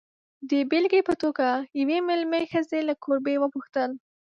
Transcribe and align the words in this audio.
د 0.49 0.51
بېلګې 0.69 1.01
په 1.09 1.13
توګه، 1.21 1.47
یوې 1.79 1.97
مېلمه 2.07 2.39
ښځې 2.51 2.79
له 2.87 2.93
کوربې 3.03 3.35
وپوښتل. 3.39 3.91